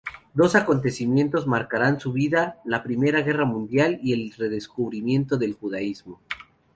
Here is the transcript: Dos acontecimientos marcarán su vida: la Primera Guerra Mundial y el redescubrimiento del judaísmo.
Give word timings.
Dos 0.33 0.55
acontecimientos 0.55 1.45
marcarán 1.45 1.99
su 1.99 2.11
vida: 2.11 2.59
la 2.65 2.81
Primera 2.81 3.21
Guerra 3.21 3.45
Mundial 3.45 3.99
y 4.01 4.13
el 4.13 4.33
redescubrimiento 4.35 5.37
del 5.37 5.53
judaísmo. 5.53 6.19